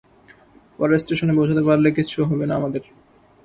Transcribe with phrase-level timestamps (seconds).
[0.79, 2.83] পরের স্টেশনে পৌঁছাতে পারলে, কিচ্ছু হবে না আমাদের।